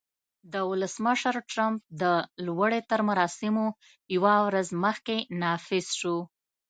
د 0.53 0.55
ولسمشر 0.69 1.35
ټرمپ 1.51 1.79
د 2.01 2.03
لوړې 2.45 2.81
تر 2.91 2.99
مراسمو 3.09 3.65
یوه 4.15 4.35
ورځ 4.47 4.67
مخکې 4.83 5.17
نافذ 5.41 5.85
شو 5.99 6.17